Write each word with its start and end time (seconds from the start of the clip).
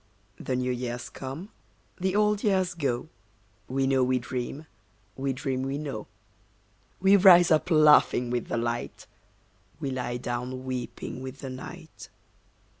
The 0.39 0.55
new 0.55 0.71
years 0.71 1.11
come, 1.11 1.49
the 1.99 2.15
old 2.15 2.43
years 2.43 2.73
go, 2.73 3.09
We 3.67 3.85
know 3.85 4.03
we 4.03 4.17
dream, 4.17 4.65
we 5.15 5.31
dream 5.31 5.61
we 5.61 5.77
know. 5.77 6.07
We 6.99 7.15
rise 7.17 7.51
up 7.51 7.69
laughing 7.69 8.31
with 8.31 8.47
the 8.47 8.57
light, 8.57 9.05
We 9.79 9.91
lie 9.91 10.17
down 10.17 10.65
weeping 10.65 11.21
with 11.21 11.41
the 11.41 11.51
night. 11.51 12.09